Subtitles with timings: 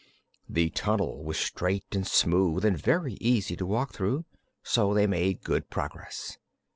[0.49, 4.25] The tunnel was straight and smooth and very easy to walk through,
[4.63, 6.39] so they made good progress.